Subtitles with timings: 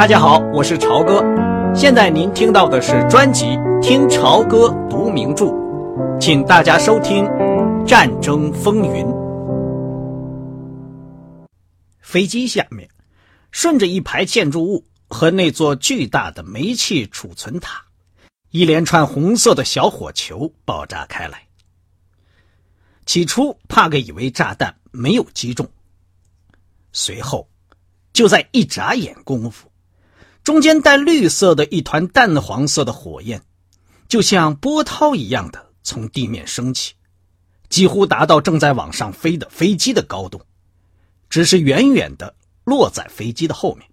[0.00, 1.22] 大家好，我是朝哥。
[1.74, 3.44] 现在您听到的是专辑
[3.82, 5.44] 《听朝歌读名著》，
[6.18, 7.22] 请大家收听
[7.84, 9.04] 《战争风云》。
[12.00, 12.88] 飞机下面，
[13.50, 17.84] 顺着一排建筑物和那座巨大的煤气储存塔，
[18.52, 21.42] 一连串红色的小火球爆炸开来。
[23.04, 25.68] 起初，帕格以为炸弹没有击中，
[26.90, 27.46] 随后，
[28.14, 29.69] 就在一眨眼功夫。
[30.50, 33.40] 中间带绿色的一团淡黄色的火焰，
[34.08, 36.94] 就像波涛一样的从地面升起，
[37.68, 40.42] 几乎达到正在往上飞的飞机的高度，
[41.28, 43.88] 只是远远的落在飞机的后面。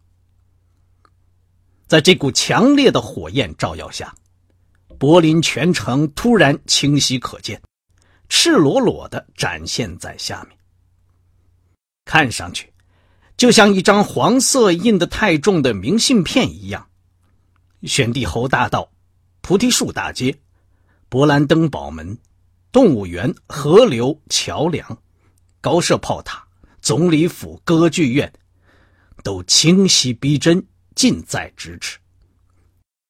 [1.85, 4.15] 在这股强烈的火焰照耀下，
[4.97, 7.61] 柏林全城突然清晰可见，
[8.29, 10.57] 赤裸裸的展现在下面，
[12.03, 12.73] 看上去。
[13.37, 16.89] 就像一张黄色印得太重的明信片一样，
[17.83, 18.91] 选帝侯大道、
[19.41, 20.35] 菩提树大街、
[21.07, 22.17] 勃兰登堡门、
[22.71, 24.97] 动物园、河流、桥梁、
[25.61, 26.43] 高射炮塔、
[26.81, 28.33] 总理府、歌剧院，
[29.23, 31.99] 都清晰逼真，近在咫尺。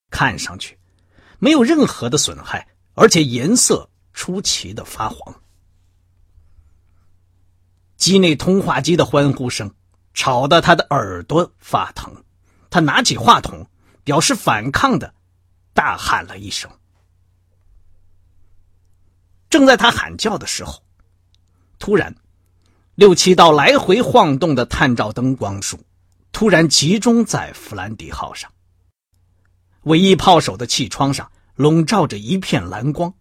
[0.09, 0.77] 看上去
[1.39, 5.33] 没有任何的损害，而且颜色出奇的发黄。
[7.95, 9.73] 机内通话机的欢呼声。
[10.17, 12.11] 吵得他的耳朵发疼，
[12.71, 13.69] 他拿起话筒，
[14.03, 15.13] 表示反抗的，
[15.75, 16.71] 大喊了一声。
[19.47, 20.81] 正在他喊叫的时候，
[21.77, 22.15] 突然，
[22.95, 25.79] 六七道来回晃动的探照灯光束，
[26.31, 28.51] 突然集中在弗兰迪号上。
[29.83, 33.13] 尾翼炮手的气窗上笼罩着一片蓝光。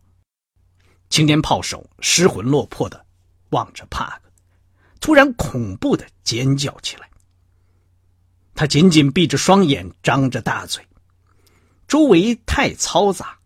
[1.10, 3.04] 青年炮手失魂落魄的
[3.50, 4.25] 望着帕克。
[5.06, 7.08] 突然，恐怖的尖叫起来。
[8.56, 10.84] 他紧紧闭着双眼，张着大嘴。
[11.86, 13.38] 周围太嘈杂，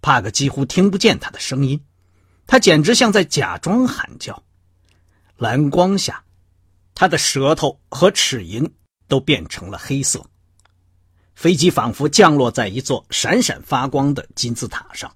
[0.00, 1.84] 帕克几乎听不见他的声音。
[2.46, 4.40] 他简直像在假装喊叫。
[5.36, 6.22] 蓝光下，
[6.94, 8.70] 他的舌头和齿龈
[9.08, 10.24] 都变成了黑色。
[11.34, 15.12] 飞机仿佛降落在一座闪闪发光的金字塔上。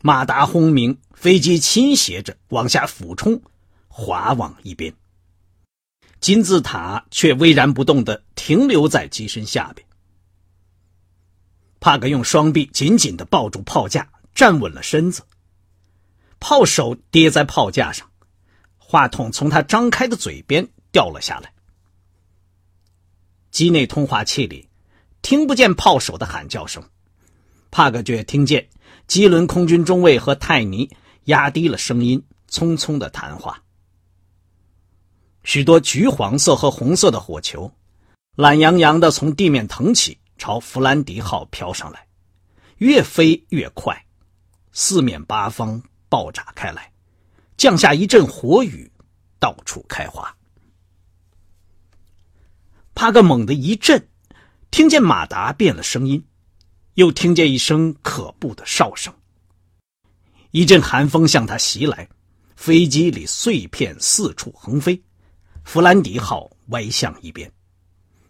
[0.00, 3.42] 马达轰鸣，飞机倾斜着往下俯冲。
[3.96, 4.92] 滑往一边，
[6.18, 9.86] 金字塔却巍然不动的停留在机身下边。
[11.78, 15.22] 帕格用双臂紧紧的抱住炮架，站稳了身子。
[16.40, 18.10] 炮手跌在炮架上，
[18.78, 21.52] 话筒从他张开的嘴边掉了下来。
[23.52, 24.68] 机内通话器里
[25.22, 26.82] 听不见炮手的喊叫声，
[27.70, 28.68] 帕格却听见
[29.06, 30.90] 基伦空军中尉和泰尼
[31.26, 33.60] 压低了声音，匆匆的谈话。
[35.44, 37.70] 许多橘黄色和红色的火球，
[38.34, 42.06] 懒洋洋的从地面腾起，朝弗兰迪号飘上来，
[42.78, 44.06] 越飞越快，
[44.72, 46.90] 四面八方爆炸开来，
[47.58, 48.90] 降下一阵火雨，
[49.38, 50.34] 到处开花。
[52.94, 54.08] 帕克猛地一震，
[54.70, 56.24] 听见马达变了声音，
[56.94, 59.12] 又听见一声可怖的哨声。
[60.52, 62.08] 一阵寒风向他袭来，
[62.56, 65.02] 飞机里碎片四处横飞。
[65.64, 67.50] 弗兰迪号歪向一边，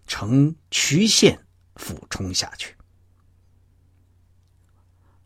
[0.06, 1.39] 呈曲线
[1.77, 2.75] 俯冲下去。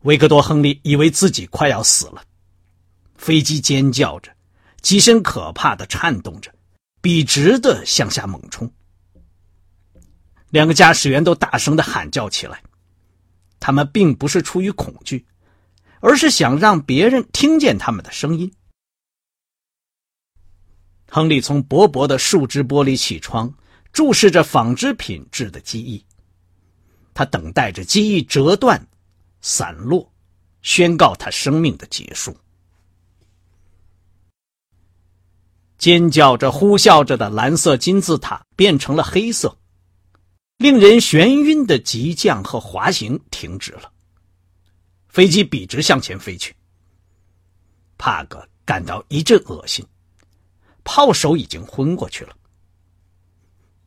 [0.01, 2.23] 维克多·亨利以为自己快要死了，
[3.15, 4.31] 飞机尖叫着，
[4.81, 6.53] 机身可怕的颤动着，
[7.01, 8.69] 笔直的向下猛冲。
[10.49, 12.61] 两个驾驶员都大声的喊叫起来，
[13.59, 15.25] 他们并不是出于恐惧，
[15.99, 18.51] 而是想让别人听见他们的声音。
[21.09, 23.51] 亨利从薄薄的树脂玻璃气窗
[23.91, 26.05] 注视着纺织品质的机翼，
[27.13, 28.87] 他等待着机翼折断、
[29.41, 30.11] 散落，
[30.61, 32.37] 宣告他生命的结束。
[35.79, 39.57] 尖叫着、呼啸着的蓝色金字塔变成了黑色，
[40.57, 43.91] 令人眩晕的急降和滑行停止了，
[45.07, 46.53] 飞机笔直向前飞去。
[47.97, 49.83] 帕格感到一阵恶心。
[50.91, 52.35] 炮手已经昏过去了，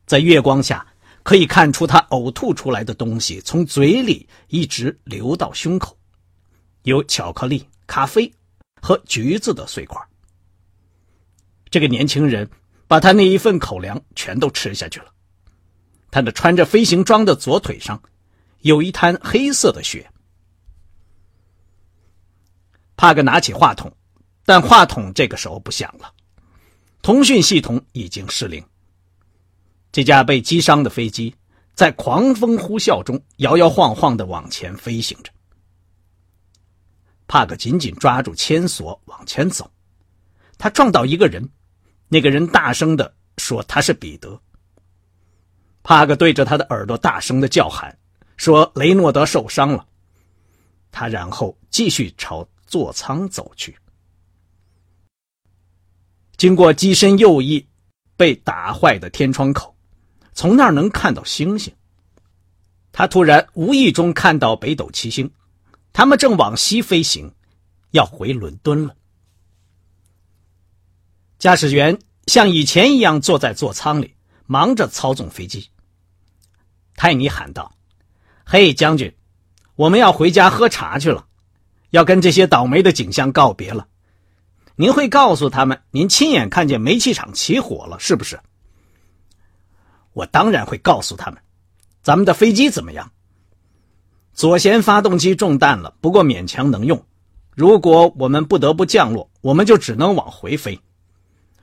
[0.05, 0.87] 在月光下
[1.21, 5.97] 可以看出他呕吐出来的东西从嘴里一直流到胸口，
[6.83, 8.33] 有巧克力、咖啡
[8.81, 10.01] 和橘子的碎块。
[11.69, 12.49] 这个年轻人
[12.87, 15.07] 把他那一份口粮全都吃下去了。
[16.09, 18.01] 他的穿着飞行装的左腿上
[18.61, 20.09] 有一滩黑色的血。
[22.95, 23.93] 帕格拿起话筒，
[24.45, 26.13] 但话筒这个时候不响了。
[27.03, 28.65] 通讯系统已经失灵。
[29.91, 31.35] 这架被击伤的飞机
[31.75, 35.29] 在狂风呼啸中摇摇晃晃的往前飞行着。
[37.27, 39.69] 帕克紧紧抓住牵索往前走，
[40.57, 41.47] 他撞到一个人，
[42.07, 44.39] 那个人大声的说他是彼得。
[45.83, 47.99] 帕克对着他的耳朵大声的叫喊，
[48.37, 49.85] 说雷诺德受伤了。
[50.89, 53.77] 他然后继续朝座舱走去。
[56.43, 57.65] 经过机身右翼
[58.17, 59.73] 被打坏的天窗口，
[60.33, 61.73] 从那儿能看到星星。
[62.91, 65.31] 他突然无意中看到北斗七星，
[65.93, 67.33] 他们正往西飞行，
[67.91, 68.93] 要回伦敦了。
[71.39, 71.97] 驾驶员
[72.27, 74.13] 像以前一样坐在座舱里，
[74.45, 75.69] 忙着操纵飞机。
[76.97, 77.73] 泰尼喊道
[78.43, 79.15] ：“嘿，将军，
[79.77, 81.25] 我们要回家喝茶去了，
[81.91, 83.87] 要跟这些倒霉的景象告别了。”
[84.75, 88.39] 您会告诉他们，您亲眼看见煤气厂起火了，是不是？
[90.13, 91.39] 我当然会告诉他们。
[92.01, 93.11] 咱们的飞机怎么样？
[94.33, 97.05] 左舷发动机中弹了，不过勉强能用。
[97.55, 100.79] 如果我们不得不降落，我们就只能往回飞。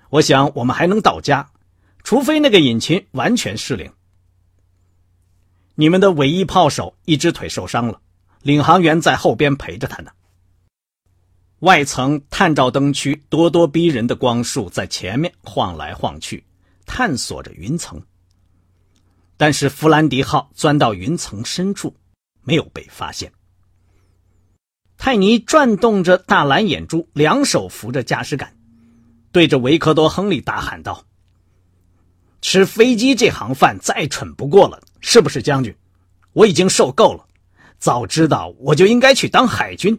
[0.09, 1.51] 我想我们还能到家，
[2.05, 3.93] 除非那个引擎完全失灵。
[5.75, 8.01] 你们的尾翼炮手一只腿受伤了，
[8.43, 10.13] 领航员在后边陪着他呢。
[11.61, 16.43] 外层探照灯区咄咄逼人的光束在前面晃来晃去，
[16.87, 18.03] 探索着云层。
[19.37, 21.95] 但是弗兰迪号钻到云层深处，
[22.43, 23.31] 没有被发现。
[24.97, 28.55] 泰尼转动着大蓝眼珠，两手扶着驾驶杆，
[29.31, 31.05] 对着维克多·亨利大喊道
[32.41, 35.75] ：“吃飞机这行饭再蠢不过了，是不是，将军？
[36.33, 37.27] 我已经受够了，
[37.79, 39.99] 早知道我就应该去当海军。”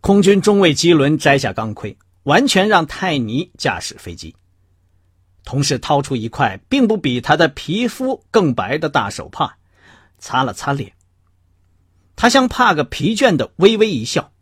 [0.00, 4.34] 空军中尉基伦摘下钢盔，完全让泰尼驾驶飞机，
[5.44, 9.56] 同时掏出一块并不比他的皮肤更白的大手帕，
[10.18, 10.92] 擦了擦脸。
[12.16, 14.32] 他向帕克疲倦的微微一笑，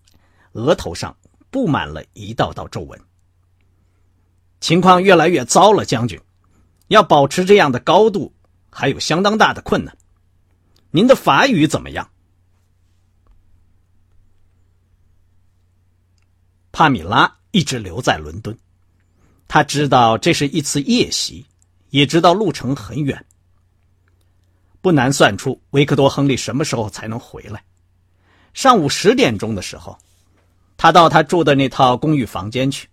[0.52, 1.16] 额头上
[1.50, 3.00] 布满了一道道皱纹。
[4.60, 6.20] 情况越来越糟了，将军，
[6.87, 8.32] 要保持这样的高度
[8.70, 9.96] 还有相当大的困难。
[10.93, 12.10] 您的法语怎么样？
[16.73, 18.56] 帕米拉一直留在伦敦，
[19.49, 21.44] 他知道这是一次夜袭，
[21.91, 23.25] 也知道路程很远。
[24.81, 27.65] 不难算出维克多·亨利什么时候才能回来。
[28.55, 29.99] 上午十点钟的时候，
[30.76, 32.88] 他到他住的那套公寓房间去，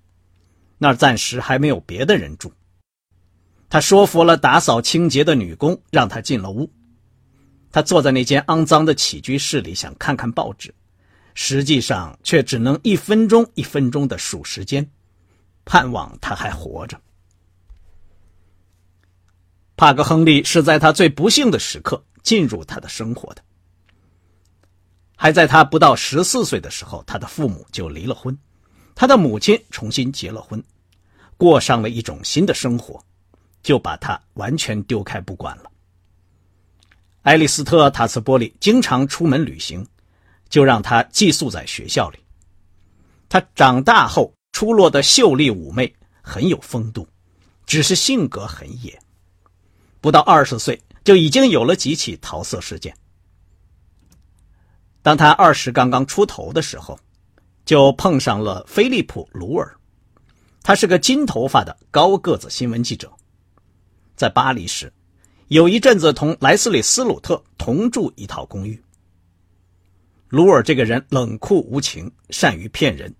[0.77, 2.51] 那儿暂时还没有别的人住。
[3.69, 6.69] 他说服了打扫清洁的女工，让他进了屋。
[7.71, 10.73] 他坐在那间肮脏的起居室里，想看看报纸。
[11.35, 14.89] 实际上却只能一分钟一分钟的数时间，
[15.65, 16.99] 盼望他还活着。
[19.75, 23.43] 帕格·亨利是在他最不幸的时刻进入他的生活的。
[25.17, 28.37] 还在他不到十四岁的时候，他的父母就离了婚，
[28.95, 30.63] 他的母亲重新结了婚，
[31.35, 33.03] 过上了一种新的生活，
[33.61, 35.69] 就把他完全丢开不管了。
[37.23, 39.85] 埃利斯特·塔斯波利经常出门旅行。
[40.49, 42.19] 就让他寄宿在学校里。
[43.27, 47.07] 他长大后出落的秀丽妩媚，很有风度，
[47.65, 48.97] 只是性格很野。
[49.99, 52.95] 不到二十岁就已经有了几起桃色事件。
[55.01, 56.99] 当他二十刚刚出头的时候，
[57.65, 59.75] 就碰上了菲利普·鲁尔。
[60.63, 63.11] 他是个金头发的高个子新闻记者，
[64.15, 64.91] 在巴黎时，
[65.47, 68.81] 有一阵子同莱斯里斯鲁特同住一套公寓。
[70.29, 73.13] 鲁尔这个人冷酷无情，善于骗人，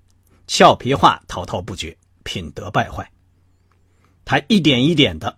[0.47, 3.09] 俏皮话滔滔不绝，品德败坏。
[4.25, 5.37] 他一点一点的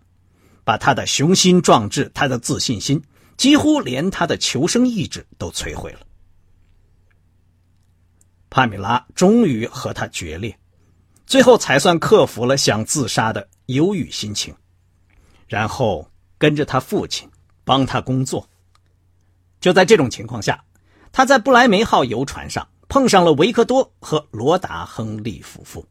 [0.64, 3.04] 把他的雄心壮志、他的自信心，
[3.36, 6.00] 几乎连他的求生意志都摧毁了。
[8.50, 10.58] 帕米拉终于和他决裂，
[11.26, 14.56] 最后才算克服了想自杀的忧郁心情，
[15.48, 17.30] 然后跟着他父亲
[17.66, 18.50] 帮他工作。
[19.60, 20.64] 就在这种情况下。
[21.12, 25.86] 他在不莱梅号游船上碰上了维克多和罗达·亨利夫妇。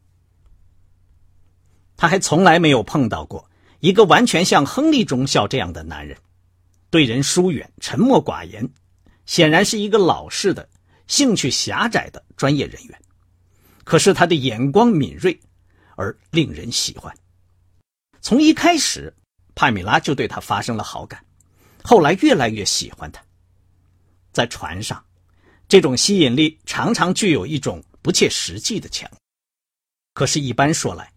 [1.95, 6.17] 他还从来没有碰到过一个完全像亨利中校这样的男人，
[6.89, 8.69] 对人疏远、沉默寡言，
[9.25, 10.67] 显然是一个老实的、
[11.07, 13.01] 兴趣狭窄的专业人员。
[13.83, 15.39] 可是他的眼光敏锐，
[15.95, 17.15] 而令人喜欢。
[18.21, 19.13] 从一开始，
[19.55, 21.23] 帕米拉就对他发生了好感，
[21.83, 23.21] 后来越来越喜欢他。
[24.31, 25.03] 在船上。
[25.67, 29.09] 这种吸引力常常具有一种不切实际的强，
[30.13, 31.11] 可是，一般说来，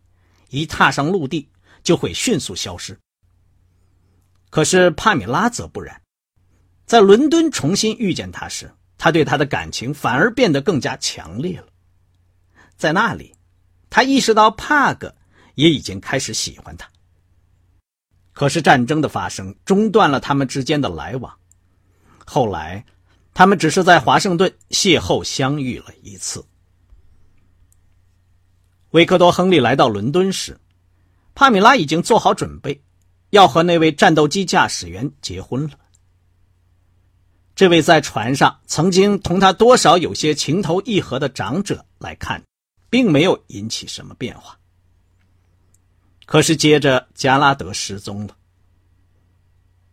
[0.49, 1.49] 一踏上陆地
[1.83, 2.99] 就会迅速消失。
[4.51, 6.03] 可是帕米拉则不然，
[6.85, 11.69] 在伦敦重新遇见他时，他对他的感情反而变得更加强烈了。
[12.77, 13.33] 在那里，
[13.89, 15.15] 他意识到帕格
[15.55, 16.91] 也已经开始喜欢他。
[18.33, 21.39] 可是战争的发生中断了他们之间的来往。
[22.27, 22.85] 后来，
[23.35, 26.45] 他们只是在华盛顿邂逅相遇了一次。
[28.91, 30.59] 维克多·亨利来到伦敦时，
[31.35, 32.83] 帕米拉已经做好准备。
[33.31, 35.79] 要和那位战斗机驾驶员结婚了。
[37.55, 42.43] 这位在船上曾经同他多少有些情投意合的长者来看，
[42.89, 44.59] 并没有引起什么变化。
[46.27, 48.37] 可是接着加拉德失踪了。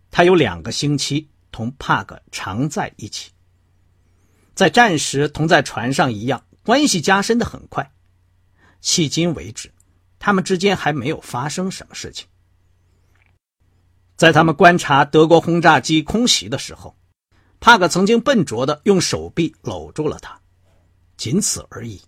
[0.09, 3.31] 他有两个星期同帕格常在一起，
[4.53, 7.91] 在战时同在船上一样，关系加深的很快。
[8.83, 9.73] 迄今为止，
[10.19, 12.27] 他们之间还没有发生什么事情。
[14.17, 16.95] 在他们观察德国轰炸机空袭的时候，
[17.59, 20.39] 帕克曾经笨拙的用手臂搂住了他，
[21.17, 21.99] 仅此而已。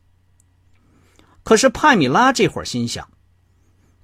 [1.41, 3.10] 可是帕米拉这会儿心想，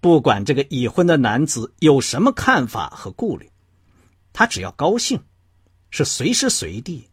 [0.01, 3.51] 不管这个已婚的男子有什么看法和顾虑，
[4.33, 5.23] 他只要高兴，
[5.95, 7.09] 是随时随地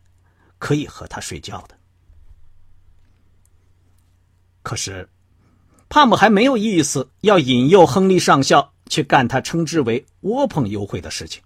[0.58, 1.78] 可以和他睡觉的。
[4.62, 5.08] 可是，
[5.88, 8.70] 帕姆还没有意思要引诱亨利上校。
[8.88, 11.42] 去干他称之为“窝棚幽会”的事情。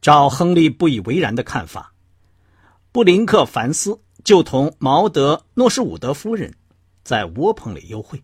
[0.00, 1.92] 照亨利不以为然的看法，
[2.90, 6.54] 布林克凡斯就同毛德诺什伍德夫人
[7.04, 8.22] 在窝棚里幽会。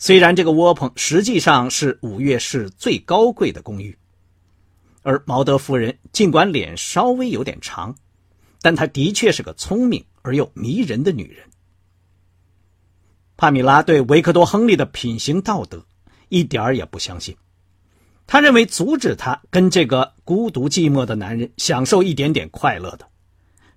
[0.00, 3.96] 虽然这个窝棚实际上是五月市最高贵的公寓，
[5.02, 7.94] 而毛德夫人尽管脸稍微有点长，
[8.60, 11.48] 但她的确是个聪明而又迷人的女人。
[13.36, 15.84] 帕米拉对维克多·亨利的品行道德。
[16.28, 17.36] 一点儿也不相信，
[18.26, 23.06] 他认为阻止他跟这个孤独寂寞的男人享受一点点快乐的，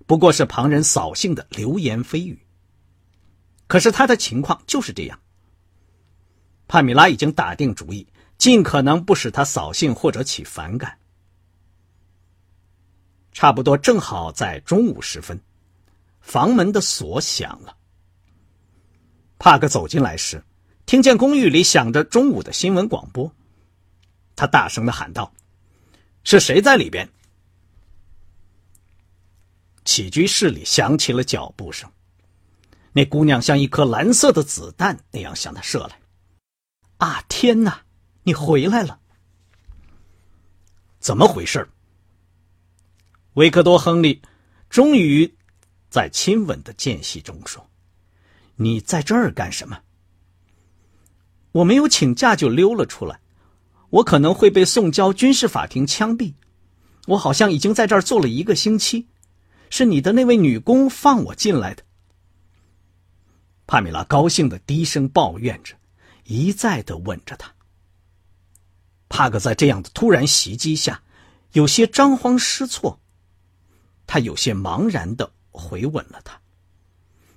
[0.06, 2.46] 不过是旁人扫兴的流言蜚语。
[3.66, 5.18] 可是他的情况就是这样。
[6.66, 8.06] 帕米拉已经打定主意，
[8.38, 10.96] 尽可能不使他扫兴或者起反感。
[13.36, 15.38] 差不多正好在中午时分，
[16.22, 17.76] 房门的锁响了。
[19.38, 20.42] 帕克走进来时。
[20.86, 23.30] 听见公寓里响着中午的新闻广播，
[24.36, 25.30] 他大声的喊道
[26.24, 27.06] ：“是谁在里边？”
[29.84, 31.90] 起居室里响起了脚步声，
[32.92, 36.00] 那姑娘像一颗蓝色的子弹那样向他射来。
[36.96, 37.82] 啊，天哪！
[38.22, 38.98] 你回来了！
[41.00, 41.68] 怎么回事？
[43.36, 44.22] 维克多·亨利
[44.70, 45.36] 终于
[45.90, 47.68] 在亲吻的间隙中说
[48.56, 49.78] ：“你在这儿干什么？”
[51.52, 53.20] 我没有请假就溜了出来，
[53.90, 56.32] 我可能会被送交军事法庭枪毙。
[57.08, 59.06] 我好像已经在这儿坐了一个星期，
[59.68, 61.82] 是你的那位女工放我进来的。
[63.66, 65.74] 帕米拉高兴的低声抱怨着，
[66.24, 67.52] 一再的吻着他。
[69.10, 71.02] 帕克在这样的突然袭击下，
[71.52, 72.98] 有些张慌失措，
[74.06, 76.40] 他有些茫然的回吻了他，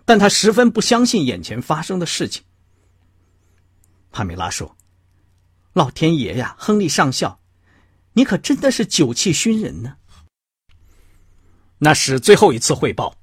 [0.06, 2.44] 但他十分不相信眼前发生的事情。
[4.12, 4.76] 帕米拉说
[5.74, 7.40] ：“老天爷呀，亨利上校，
[8.14, 9.98] 你可真的是酒气熏人呢。”
[11.80, 13.16] 那是最后一次汇报，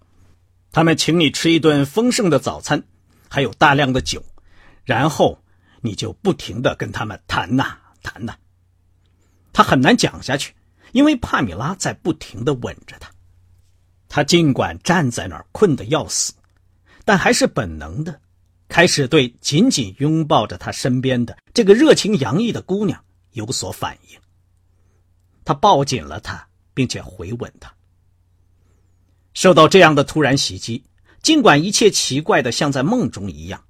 [0.73, 2.83] 他们请你吃一顿丰盛的早餐，
[3.29, 4.25] 还有大量的酒，
[4.85, 5.43] 然后
[5.83, 8.37] 你就不停的跟他们谈呐谈呐。
[9.53, 10.55] 他很难讲下去，
[10.93, 13.11] 因为帕米拉在不停的吻着他。
[14.17, 16.33] 他尽管站在那儿困得要死，
[17.05, 18.19] 但还是本能的。
[18.67, 22.99] 开始对紧紧拥抱着他身边的这个热情洋溢的姑娘
[23.33, 24.19] 有所反应。
[25.45, 27.71] 他抱紧了她，并且回吻她。
[29.35, 30.83] 受到这样的突然袭击，
[31.21, 33.63] 尽管一切奇怪的像在梦中一样，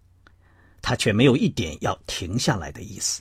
[0.81, 3.21] 他却没有一点要停下来的意思。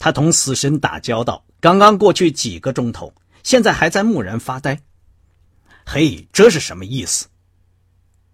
[0.00, 4.82] 他同死神打交道，刚刚过去几个钟头，现在还在木然发呆。
[5.84, 7.26] 嘿，这是什么意思？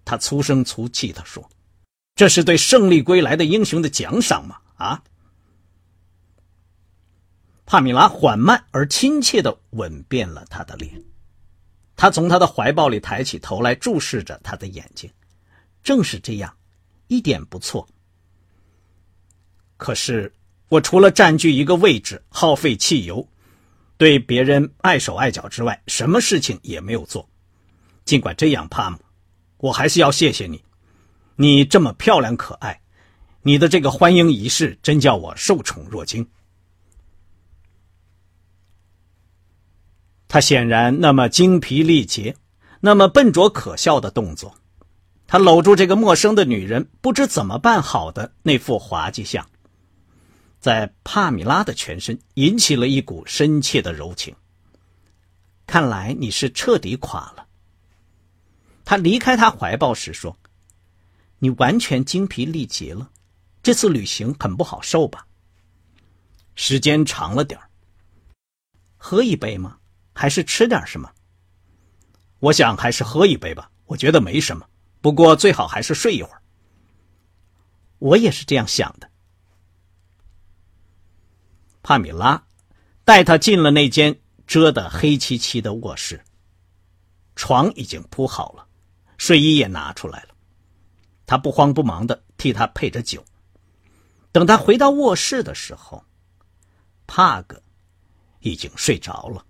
[0.04, 1.48] 他粗声粗气地说。
[2.14, 4.56] 这是对胜利归来的英雄的奖赏吗？
[4.76, 5.02] 啊！
[7.64, 11.00] 帕米拉缓慢而亲切的吻遍了他的脸，
[11.94, 15.08] 他从他的怀抱里抬起头来注视着他的眼睛。
[15.82, 16.56] 正是这样，
[17.06, 17.88] 一点不错。
[19.76, 20.32] 可是
[20.68, 23.28] 我除了占据一个位置、耗费汽油、
[23.96, 27.28] 对别人碍手碍脚之外，什么事情也没有做。
[28.08, 28.96] 尽管这样，帕姆，
[29.58, 30.64] 我还是要谢谢你。
[31.36, 32.80] 你这么漂亮可爱，
[33.42, 36.26] 你的这个欢迎仪式真叫我受宠若惊。
[40.26, 42.34] 他显然那么精疲力竭，
[42.80, 44.54] 那么笨拙可笑的动作，
[45.26, 49.46] 他搂住这个陌生的女人，不知怎么办好的那副滑稽相，
[50.60, 54.34] 在帕米拉的全身引起了一股深切的柔情。
[55.66, 57.47] 看来你是彻底垮了。
[58.88, 60.34] 他离开他怀抱时说
[61.40, 63.10] ：“你完全精疲力竭了，
[63.62, 65.26] 这次旅行很不好受吧？
[66.54, 67.60] 时间长了点
[68.96, 69.76] 喝一杯吗？
[70.14, 71.12] 还是吃点什么？
[72.38, 73.70] 我想还是喝一杯吧。
[73.84, 74.66] 我觉得没什么，
[75.02, 76.40] 不过最好还是睡一会儿。
[77.98, 79.10] 我也是这样想的。”
[81.84, 82.42] 帕米拉
[83.04, 84.18] 带他进了那间。
[84.46, 86.24] 遮得黑漆漆的卧室，
[87.36, 88.66] 床已经铺好了，
[89.18, 90.28] 睡衣也拿出来了。
[91.26, 93.22] 他不慌不忙的替他配着酒。
[94.32, 96.02] 等他回到卧室的时候，
[97.06, 97.60] 帕格
[98.40, 99.44] 已经睡着了。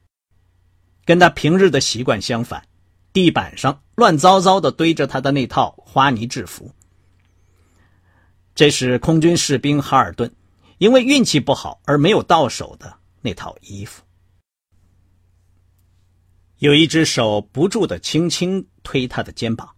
[1.05, 2.67] 跟他平日的习惯相反，
[3.13, 6.73] 地板上乱糟糟的堆着他的那套花呢制服。
[8.55, 10.35] 这是空军士兵哈尔顿
[10.79, 14.03] 因为运气不好而没有到手的那套衣服。
[16.59, 19.77] 有一只手不住的轻轻推他的肩膀，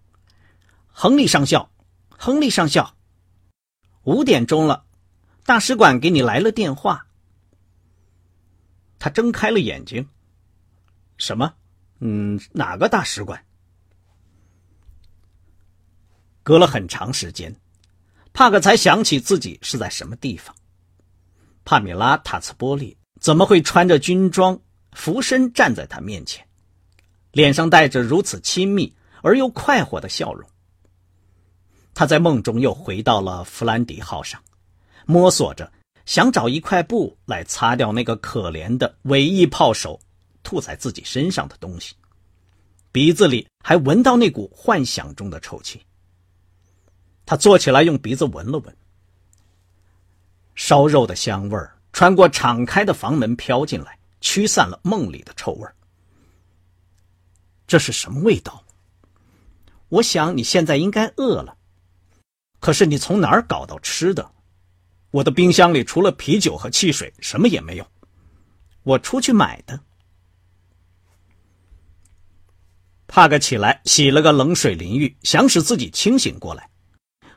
[0.86, 1.70] 亨利上校，
[2.08, 2.96] 亨利上校，
[4.04, 4.86] 五点钟了，
[5.44, 7.06] 大使馆给你来了电话。
[8.98, 10.08] 他睁开了眼睛，
[11.18, 11.54] 什么？
[11.98, 13.44] 嗯，哪个大使馆？
[16.42, 17.54] 隔了很长时间，
[18.32, 20.56] 帕克才想起自己是在什么地方。
[21.62, 24.58] 帕米拉·塔茨波利怎么会穿着军装，
[24.92, 26.46] 俯身站在他面前？
[27.32, 30.48] 脸上带着如此亲密而又快活的笑容。
[31.94, 34.42] 他在梦中又回到了弗兰迪号上，
[35.06, 35.70] 摸索着
[36.06, 40.00] 想找一块布来擦掉那个可怜的尾翼炮手
[40.42, 41.94] 吐在自己身上的东西，
[42.90, 45.80] 鼻子里还闻到那股幻想中的臭气。
[47.26, 48.76] 他坐起来，用鼻子闻了闻，
[50.54, 55.74] 烧肉的香味儿穿过敞开的房门飘进来，驱散了梦里的臭味儿。
[57.70, 58.64] 这是什么味道？
[59.90, 61.56] 我想你现在应该饿了。
[62.58, 64.28] 可是你从哪儿搞到吃的？
[65.12, 67.86] 我的冰箱里除了啤酒和汽水，什么也没有。
[68.82, 69.78] 我出去买的。
[73.06, 76.68] 帕克起来洗了个冷水淋浴，想使自己清醒过来。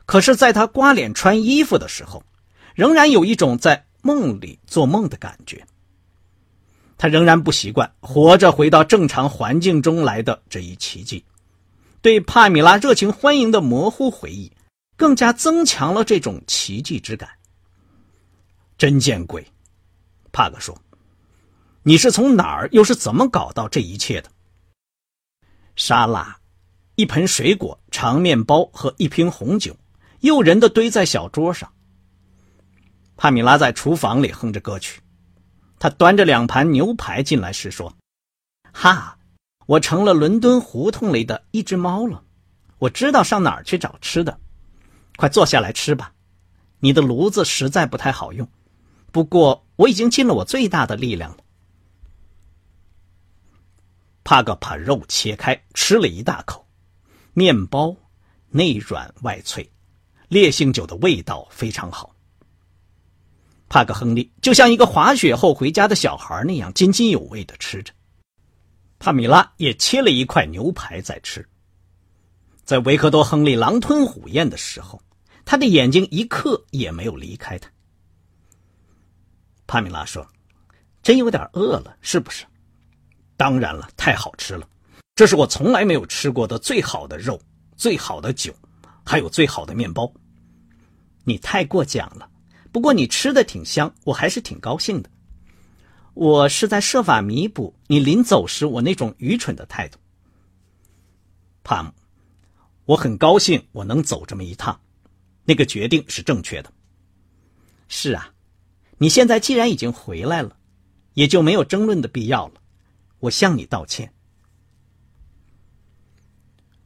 [0.04, 2.24] 可是，在他刮脸穿衣服的时候，
[2.74, 5.64] 仍然有一种在梦里做梦的感觉。
[7.04, 11.22] 他仍然不习惯活着回到正常环境中来的这一奇迹，
[12.00, 14.50] 对帕米拉热情欢迎的模糊回忆，
[14.96, 17.28] 更加增强了这种奇迹之感。
[18.78, 19.46] 真见鬼，
[20.32, 20.74] 帕克说
[21.84, 24.30] ：“你是从哪儿，又是怎么搞到这一切的？”
[25.76, 26.38] 沙拉、
[26.94, 29.76] 一盆水果、长面包和一瓶红酒，
[30.20, 31.70] 诱人的堆在小桌上。
[33.14, 35.02] 帕米拉在厨房里哼着歌曲。
[35.84, 37.94] 他端着两盘牛排进来时说
[38.72, 39.18] ：“哈，
[39.66, 42.24] 我成了伦敦胡同里的一只猫了。
[42.78, 44.40] 我知道上哪儿去找吃的。
[45.16, 46.14] 快坐下来吃吧。
[46.78, 48.48] 你的炉子实在不太好用，
[49.12, 51.36] 不过我已经尽了我最大的力量了。”
[54.24, 56.66] 帕格把肉切开，吃了一大口。
[57.34, 57.94] 面包
[58.48, 59.70] 内软外脆，
[60.28, 62.13] 烈性酒的味道非常好。
[63.74, 67.92] 帕克·亨利就像一个滑雪后回家的小孩那样津津有味的吃着。
[69.00, 71.44] 帕米拉也切了一块牛排在吃。
[72.62, 75.02] 在维克多·亨利狼吞虎咽的时候，
[75.44, 77.68] 他的眼睛一刻也没有离开他。
[79.66, 80.24] 帕米拉说
[81.02, 82.44] ：“真有点饿了，是不是
[83.36, 84.68] ？”“当然了，太好吃了，
[85.16, 87.40] 这是我从来没有吃过的最好的肉、
[87.76, 88.54] 最好的酒，
[89.04, 90.08] 还有最好的面包。
[91.26, 92.30] ”“你太过奖了。”
[92.74, 95.08] 不过你吃的挺香，我还是挺高兴的。
[96.12, 99.96] 我是在设法弥补你临走时我那种愚蠢的态度。
[101.62, 101.92] 帕姆，
[102.84, 104.80] 我很高兴我能走这么一趟，
[105.44, 106.72] 那个决定是正确的。
[107.86, 108.34] 是啊，
[108.98, 110.56] 你现在既然已经回来了，
[111.12, 112.54] 也就没有争论的必要了。
[113.20, 114.12] 我向你道歉。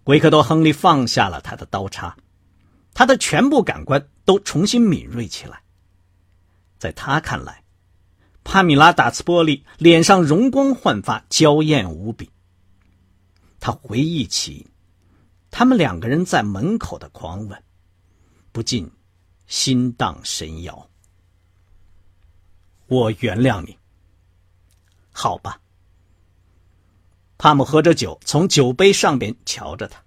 [0.04, 2.14] 维克多·亨利放下了他的刀叉，
[2.92, 5.62] 他的全部感官都重新敏锐起来。
[6.78, 7.64] 在他看来，
[8.44, 12.30] 帕米拉·达茨波利脸上容光焕发，娇艳无比。
[13.60, 14.66] 他回忆起
[15.50, 17.62] 他们两个人在门口的狂吻，
[18.52, 18.90] 不禁
[19.46, 20.88] 心荡神摇。
[22.86, 23.76] 我原谅你，
[25.10, 25.60] 好吧。
[27.36, 30.02] 帕姆喝着酒，从酒杯上边瞧着他。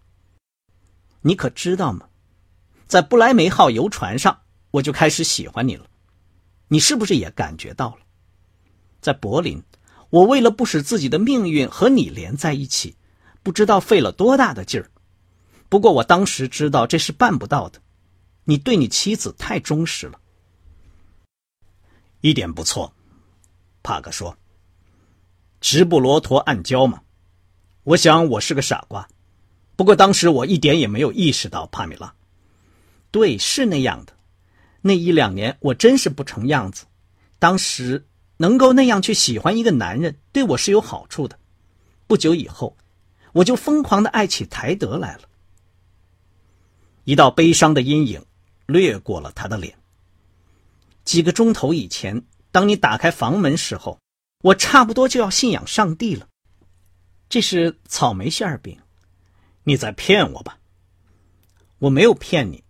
[1.22, 2.08] 你可知道吗？
[2.88, 5.86] 在不莱梅号游船上，我就开始喜欢你了。
[6.74, 7.98] 你是不是也感觉到了？
[9.02, 9.62] 在柏林，
[10.10, 12.96] 我为了不使自己的命运和你连在一起，
[13.44, 14.90] 不知道费了多大的劲儿。
[15.68, 17.82] 不过我当时知道这是办不到的。
[18.46, 20.22] 你对你妻子太忠实了。
[22.22, 22.94] 一点不错，
[23.84, 24.38] 帕克说。
[25.60, 27.02] 直布罗陀暗礁嘛，
[27.84, 29.10] 我想我是个傻瓜。
[29.76, 32.16] 不过当时我一点也没有意识到帕米拉。
[33.12, 34.14] 对，是那样的。
[34.82, 36.86] 那一两年我真是不成样子。
[37.40, 38.06] 当时
[38.38, 41.40] 能够那样去喜欢一个男人，对我是有好处的。
[42.08, 42.76] 不久以后，
[43.34, 45.22] 我就疯狂的爱起台德来了。
[47.04, 48.24] 一道悲伤的阴影
[48.66, 49.76] 掠过了他的脸。
[51.04, 54.00] 几个钟头以前，当你打开房门时候，
[54.44, 56.28] 我差不多就要信仰上帝了。
[57.28, 58.78] 这是草莓馅饼，
[59.64, 60.60] 你在骗我吧？
[61.80, 62.64] 我没有骗你。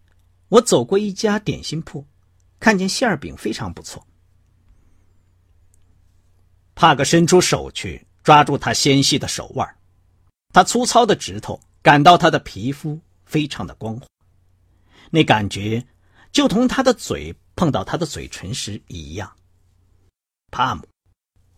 [0.51, 2.05] 我走过一家点心铺，
[2.59, 4.05] 看见馅饼非常不错。
[6.75, 9.77] 帕克伸出手去抓住他纤细的手腕，
[10.51, 14.05] 他粗糙的指头感到他的皮肤非常的光滑，
[15.09, 15.81] 那感觉
[16.33, 19.33] 就同他的嘴碰到他的嘴唇时一样。
[20.51, 20.85] 帕姆，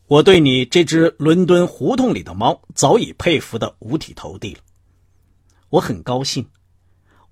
[0.06, 4.62] 我对你这只伦敦胡同里的猫早已佩服的五体投地了，
[5.70, 6.48] 我很高兴。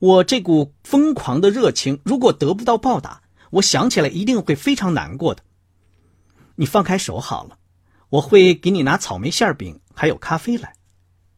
[0.01, 5.43] 我这股疯狂的热情，如果得不到报答，我想起来一定会非常难过的。
[6.55, 7.59] 你放开手好了，
[8.09, 10.73] 我会给你拿草莓馅饼还有咖啡来。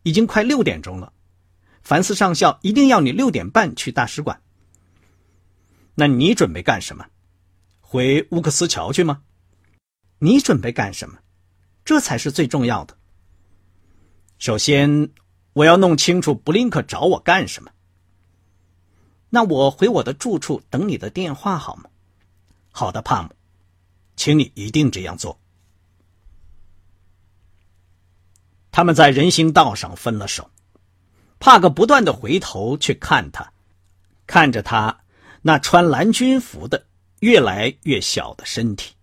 [0.03, 1.11] 已经快六点钟了，
[1.81, 4.41] 凡斯上校一定要你六点半去大使馆。
[5.95, 7.05] 那你准备干什么？
[7.81, 9.23] 回乌克斯桥去吗？
[10.19, 11.17] 你准备干什么？
[11.83, 12.97] 这才是最重要的。
[14.39, 15.09] 首先，
[15.51, 17.69] 我要弄清楚布林克找我干什么。
[19.35, 21.89] 那我回我的住处等你的电话好吗？
[22.71, 23.29] 好的，帕姆，
[24.15, 25.39] 请你一定这样做。
[28.69, 30.51] 他们在人行道上分了手，
[31.39, 33.51] 帕克不断的回头去看他，
[34.27, 34.99] 看着他
[35.41, 36.85] 那穿蓝军服的
[37.21, 38.93] 越来越小的身体。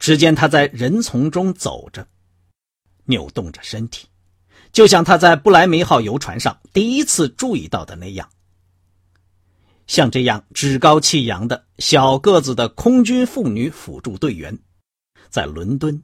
[0.00, 2.08] 只见他在人丛中走着，
[3.04, 4.08] 扭动着身体，
[4.72, 8.28] 就像他在不莱梅号游船上第一次注意到的那样。
[9.88, 14.56] 像这样趾高气扬的小个子的空军妇女辅助队员，
[15.28, 16.00] 在伦敦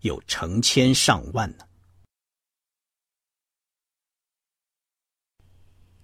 [0.00, 1.64] 有成千上万呢。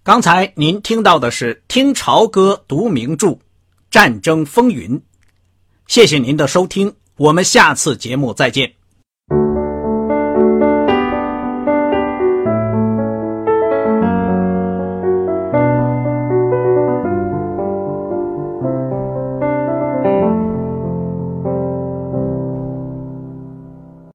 [0.02, 3.38] 刚才您听到的是《听潮歌读名著：
[3.90, 4.98] 战争风云》，
[5.86, 8.77] 谢谢您的收听，我们下次节目再见。